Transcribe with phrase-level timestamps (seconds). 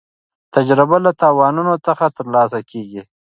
[0.55, 3.01] تجربه له تاوانونو څخه ترلاسه کېږي.